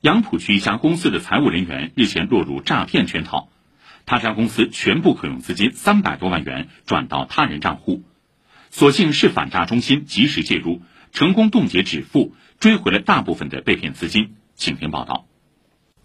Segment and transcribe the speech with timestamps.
[0.00, 3.48] 杨浦区一家公司的财务人员日前落入诈骗圈套，
[4.06, 8.04] 他家公司全部可用资金三百多万元转到他人账户，
[8.70, 14.36] 所幸市反诈中心及时介入，成功冻结止付，追回了大部分的被骗资金。
[14.54, 15.26] 请听报道。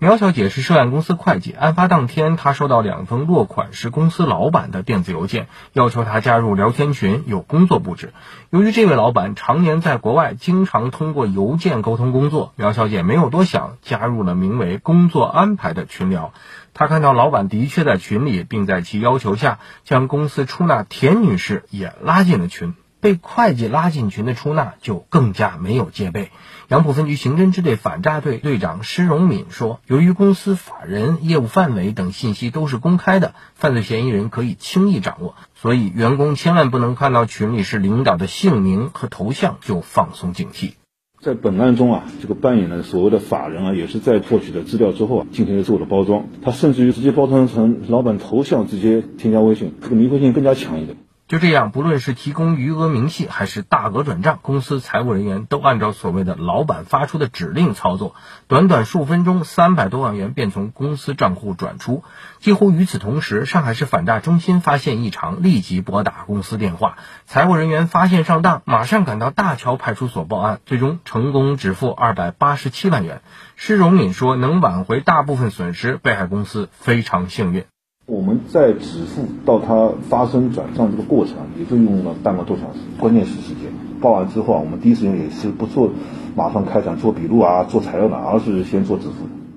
[0.04, 1.54] 苗小姐是涉案公司会计。
[1.54, 8.12] 案发当天，她收到两封落款是公司老板的电子邮件，要求她加入聊天群，有工作布置。
[8.50, 16.34] 由于这位老板常年在国外，经常通过邮件沟通工作，苗小姐没有多想，加入了名为“工作安排”的群聊。
[16.74, 22.76] 她看到老板的确在群里，并在其要求下将公司出纳田女士也拉进了群。
[23.04, 26.32] 被会计拉进群的出纳就更加没有戒备。
[26.70, 40.76] 杨浦分局刑侦支队反诈队队长施荣敏说：“由于公司法人、业务范围等信息都是公开的，犯罪嫌疑人可以轻易掌握，所以员工千万不能看到群里是领导的姓名和头像就放松警惕。”
[41.20, 46.28] 在本案中啊，这个扮演的所谓的法人啊，也是在获取的资料之后啊，进行了自我的包装。
[46.42, 50.98] 他甚至于直接包装成老板头像，直接添加微信，这个迷惑性更加强一点。
[51.34, 58.14] 就这样，不论是提供余额明细还是大额转账，公司财务人员都按照所谓的老板发出的指令操作。
[58.48, 62.04] 短短数分钟，三百多万元便从公司账户转出。
[62.38, 67.00] 几乎与此同时，上海市反诈中心发现异常，立即拨打公司电话。
[67.26, 73.24] 财务人员发现上当，马上赶到大桥派出所报案，最终成功止付二百八十七万元。
[73.56, 77.66] 施荣敏说：“能挽回大部分损失，被害公司非常幸运。”
[78.06, 82.80] 我们在止付到他发生转账这个过程，也就用了半个多小时。
[83.00, 83.72] 关键是时间。
[84.02, 85.90] 报完之后啊，我们第一时间也是不做，
[86.36, 89.14] 马上开展做笔录啊、做材料的，而是先做止付。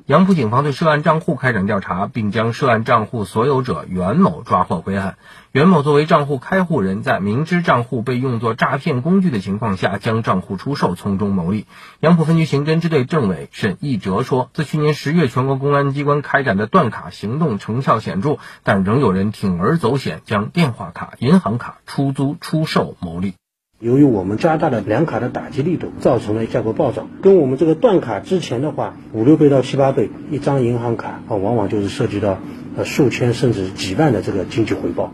[0.07, 5.19] 杨浦警方对涉案账户开展调查，并将涉案账户所有者袁某抓获归案。
[5.51, 11.67] 袁某作为账户开户人，在明知账户被用作诈骗工具的情况下，将账户出售，从中牟利。
[11.99, 23.34] 杨浦分局刑侦支队政委沈义哲说：“自去年十月，全国公安机关开展的断卡行动成效显著，但仍有人铤而走险，将电话卡、银行卡出租出售牟利。”
[23.78, 27.09] 由于我们加大了两卡的打击力度，造成了价格暴涨。
[27.20, 32.38] 跟我们这个断卡之前的话，五六倍到七八倍，一张银行卡啊，往往就是涉及到
[32.76, 35.12] 呃数千甚至几万的这个经济回报。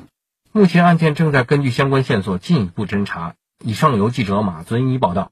[0.52, 3.34] 目前案件正在根据相关线索进一步侦查。
[3.64, 5.30] 以上由记者马尊一报道。